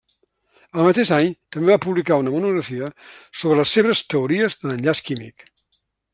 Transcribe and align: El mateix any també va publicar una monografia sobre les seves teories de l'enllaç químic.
El 0.79 0.85
mateix 0.87 1.11
any 1.17 1.29
també 1.55 1.69
va 1.73 1.77
publicar 1.83 2.17
una 2.21 2.33
monografia 2.37 2.89
sobre 3.43 3.59
les 3.61 3.75
seves 3.79 4.03
teories 4.15 4.59
de 4.65 4.73
l'enllaç 4.73 5.05
químic. 5.11 5.47